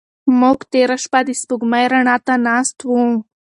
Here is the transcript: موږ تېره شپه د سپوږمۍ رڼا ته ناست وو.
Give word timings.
موږ 0.39 0.59
تېره 0.71 0.97
شپه 1.03 1.19
د 1.27 1.29
سپوږمۍ 1.41 1.85
رڼا 1.93 2.15
ته 2.25 2.33
ناست 2.47 2.77
وو. 2.89 3.05